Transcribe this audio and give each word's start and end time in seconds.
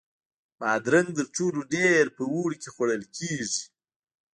بادرنګ 0.59 1.09
تر 1.17 1.25
ټولو 1.35 1.59
ډېر 1.73 2.03
په 2.17 2.23
اوړي 2.33 2.57
کې 2.61 2.69
خوړل 2.75 3.03
کېږي. 3.15 3.63